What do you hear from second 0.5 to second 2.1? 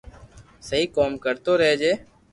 سھي ڪوم ڪرتو رھجي